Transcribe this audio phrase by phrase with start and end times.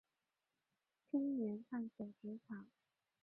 [1.11, 2.65] 青年探索职场